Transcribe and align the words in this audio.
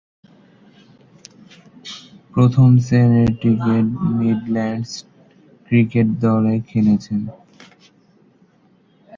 প্রথম-শ্রেণীর 2.33 3.29
ক্রিকেটে 3.39 3.77
Midlands 4.17 4.91
cricket 5.67 6.07
দলে 6.21 6.55
খেলেছেন। 6.69 7.21